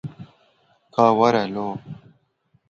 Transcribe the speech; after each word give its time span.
Ka 0.93 1.05
were 1.17 1.43
lo 1.53 1.67